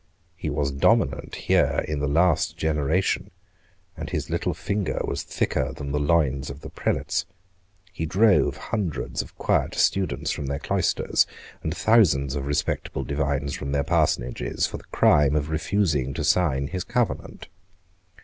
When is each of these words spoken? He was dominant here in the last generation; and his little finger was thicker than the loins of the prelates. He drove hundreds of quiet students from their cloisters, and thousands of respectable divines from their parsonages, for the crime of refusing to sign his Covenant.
He 0.35 0.49
was 0.49 0.71
dominant 0.71 1.35
here 1.35 1.85
in 1.87 1.99
the 1.99 2.07
last 2.07 2.57
generation; 2.57 3.29
and 3.95 4.09
his 4.09 4.31
little 4.31 4.55
finger 4.55 4.99
was 5.03 5.21
thicker 5.21 5.73
than 5.73 5.91
the 5.91 5.99
loins 5.99 6.49
of 6.49 6.61
the 6.61 6.71
prelates. 6.71 7.27
He 7.93 8.07
drove 8.07 8.57
hundreds 8.73 9.21
of 9.21 9.37
quiet 9.37 9.75
students 9.75 10.31
from 10.31 10.47
their 10.47 10.57
cloisters, 10.57 11.27
and 11.61 11.77
thousands 11.77 12.33
of 12.35 12.47
respectable 12.47 13.03
divines 13.03 13.53
from 13.53 13.73
their 13.73 13.83
parsonages, 13.83 14.65
for 14.65 14.77
the 14.77 14.85
crime 14.85 15.35
of 15.35 15.51
refusing 15.51 16.15
to 16.15 16.23
sign 16.23 16.69
his 16.69 16.83
Covenant. 16.83 17.47